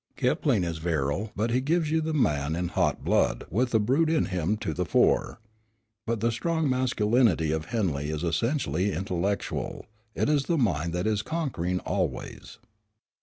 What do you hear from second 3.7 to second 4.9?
brute in him to the